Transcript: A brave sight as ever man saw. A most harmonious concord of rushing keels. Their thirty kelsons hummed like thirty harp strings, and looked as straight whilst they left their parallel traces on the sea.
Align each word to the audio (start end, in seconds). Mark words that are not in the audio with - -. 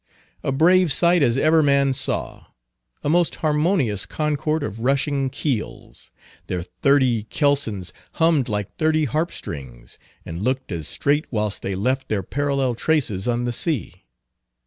A 0.43 0.51
brave 0.51 0.91
sight 0.91 1.21
as 1.21 1.37
ever 1.37 1.61
man 1.61 1.93
saw. 1.93 2.45
A 3.03 3.07
most 3.09 3.35
harmonious 3.45 4.07
concord 4.07 4.63
of 4.63 4.79
rushing 4.79 5.29
keels. 5.29 6.09
Their 6.47 6.63
thirty 6.63 7.25
kelsons 7.25 7.93
hummed 8.13 8.49
like 8.49 8.75
thirty 8.77 9.05
harp 9.05 9.31
strings, 9.31 9.99
and 10.25 10.41
looked 10.41 10.71
as 10.71 10.87
straight 10.87 11.25
whilst 11.31 11.61
they 11.61 11.75
left 11.75 12.09
their 12.09 12.23
parallel 12.23 12.73
traces 12.73 13.27
on 13.27 13.45
the 13.45 13.53
sea. 13.53 14.05